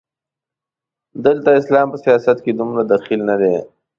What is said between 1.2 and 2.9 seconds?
دلته اسلام په سیاست کې دومره